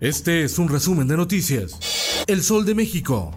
[0.00, 2.24] Este es un resumen de noticias.
[2.28, 3.34] El Sol de México.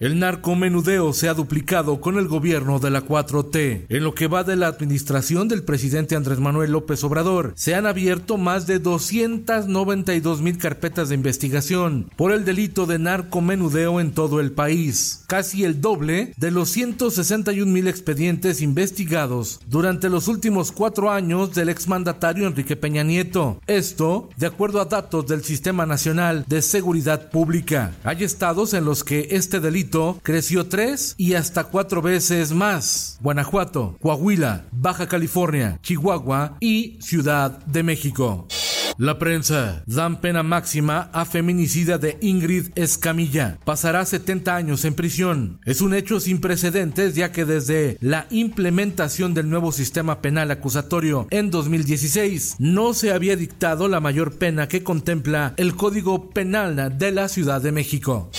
[0.00, 3.86] El narcomenudeo se ha duplicado con el gobierno de la 4T.
[3.88, 7.84] En lo que va de la administración del presidente Andrés Manuel López Obrador, se han
[7.84, 14.38] abierto más de 292 mil carpetas de investigación por el delito de narcomenudeo en todo
[14.38, 21.10] el país, casi el doble de los 161 mil expedientes investigados durante los últimos cuatro
[21.10, 23.60] años del exmandatario Enrique Peña Nieto.
[23.66, 27.96] Esto, de acuerdo a datos del Sistema Nacional de Seguridad Pública.
[28.04, 29.87] Hay estados en los que este delito
[30.22, 33.18] creció tres y hasta cuatro veces más.
[33.20, 38.46] Guanajuato, Coahuila, Baja California, Chihuahua y Ciudad de México.
[38.98, 43.56] La prensa dan pena máxima a feminicida de Ingrid Escamilla.
[43.64, 45.60] Pasará 70 años en prisión.
[45.64, 51.28] Es un hecho sin precedentes ya que desde la implementación del nuevo sistema penal acusatorio
[51.30, 57.12] en 2016 no se había dictado la mayor pena que contempla el Código Penal de
[57.12, 58.32] la Ciudad de México.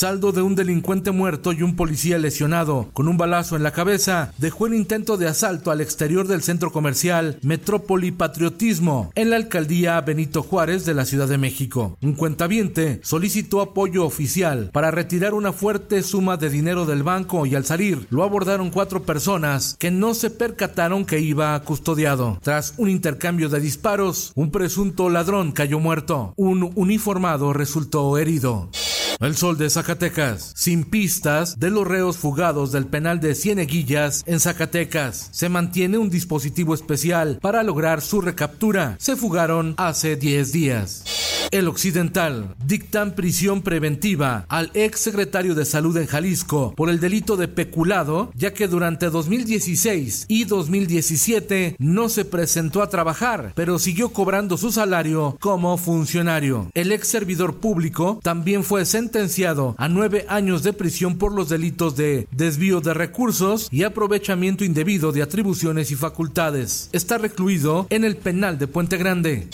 [0.00, 4.32] Saldo de un delincuente muerto y un policía lesionado con un balazo en la cabeza
[4.38, 10.00] dejó el intento de asalto al exterior del centro comercial Metrópoli Patriotismo en la alcaldía
[10.00, 11.98] Benito Juárez de la Ciudad de México.
[12.00, 17.54] Un cuentaviente solicitó apoyo oficial para retirar una fuerte suma de dinero del banco y
[17.54, 22.38] al salir lo abordaron cuatro personas que no se percataron que iba custodiado.
[22.40, 26.32] Tras un intercambio de disparos, un presunto ladrón cayó muerto.
[26.36, 28.70] Un uniformado resultó herido.
[29.20, 34.40] El sol de Zacatecas, sin pistas de los reos fugados del penal de Cieneguillas en
[34.40, 35.28] Zacatecas.
[35.30, 38.96] Se mantiene un dispositivo especial para lograr su recaptura.
[38.98, 41.19] Se fugaron hace 10 días.
[41.50, 47.36] El Occidental dictan prisión preventiva al ex secretario de Salud en Jalisco por el delito
[47.36, 54.10] de peculado, ya que durante 2016 y 2017 no se presentó a trabajar, pero siguió
[54.10, 56.70] cobrando su salario como funcionario.
[56.74, 61.96] El ex servidor público también fue sentenciado a nueve años de prisión por los delitos
[61.96, 66.90] de desvío de recursos y aprovechamiento indebido de atribuciones y facultades.
[66.92, 69.48] Está recluido en el penal de Puente Grande.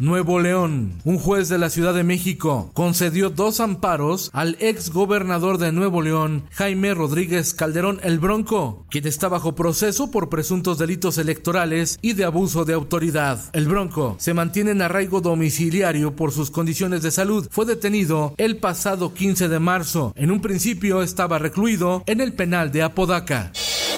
[0.00, 0.92] Nuevo León.
[1.04, 6.02] Un juez de la Ciudad de México concedió dos amparos al ex gobernador de Nuevo
[6.02, 12.12] León, Jaime Rodríguez Calderón el Bronco, quien está bajo proceso por presuntos delitos electorales y
[12.12, 13.40] de abuso de autoridad.
[13.52, 17.48] El Bronco se mantiene en arraigo domiciliario por sus condiciones de salud.
[17.50, 20.12] Fue detenido el pasado 15 de marzo.
[20.14, 23.50] En un principio estaba recluido en el penal de Apodaca.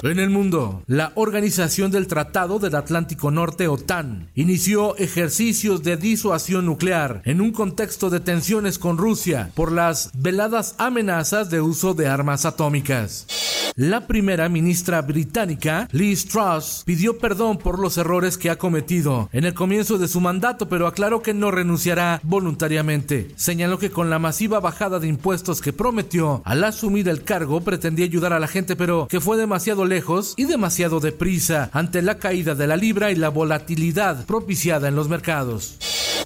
[0.03, 6.65] En el mundo, la Organización del Tratado del Atlántico Norte, OTAN, inició ejercicios de disuasión
[6.65, 12.07] nuclear en un contexto de tensiones con Rusia por las veladas amenazas de uso de
[12.07, 13.27] armas atómicas.
[13.75, 19.45] La primera ministra británica, Liz Truss, pidió perdón por los errores que ha cometido en
[19.45, 23.31] el comienzo de su mandato, pero aclaró que no renunciará voluntariamente.
[23.37, 28.05] Señaló que con la masiva bajada de impuestos que prometió al asumir el cargo pretendía
[28.05, 32.55] ayudar a la gente, pero que fue demasiado lejos y demasiado deprisa ante la caída
[32.55, 35.77] de la libra y la volatilidad propiciada en los mercados.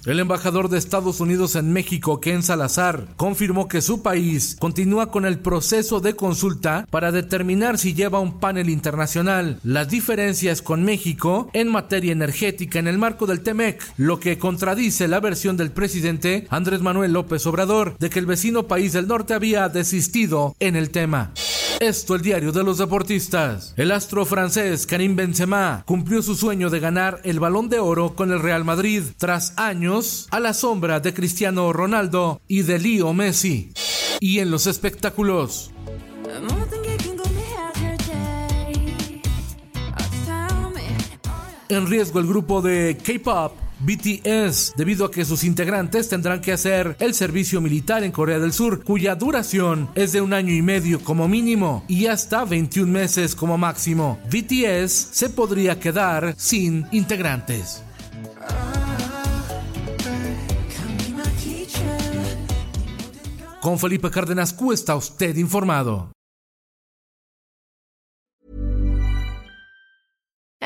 [0.06, 5.26] El embajador de Estados Unidos en México, Ken Salazar, confirmó que su país continúa con
[5.26, 11.50] el proceso de consulta para determinar si lleva un panel internacional las diferencias con México
[11.54, 16.46] en materia energética en el marco del TEMEC, lo que contradice la versión del presidente
[16.50, 20.90] Andrés Manuel López Obrador de que el vecino país del norte había desistido en el
[20.90, 21.32] tema.
[21.80, 23.74] Esto el diario de los deportistas.
[23.76, 28.32] El astro francés Karim Benzema cumplió su sueño de ganar el Balón de Oro con
[28.32, 33.72] el Real Madrid tras años a la sombra de Cristiano Ronaldo y de Leo Messi.
[34.20, 35.70] Y en los espectáculos.
[41.68, 46.96] En riesgo el grupo de K-pop BTS, debido a que sus integrantes tendrán que hacer
[46.98, 51.00] el servicio militar en Corea del Sur, cuya duración es de un año y medio
[51.00, 54.18] como mínimo y hasta 21 meses como máximo.
[54.30, 57.82] BTS se podría quedar sin integrantes.
[63.60, 66.15] Con Felipe Cárdenas Q está usted informado.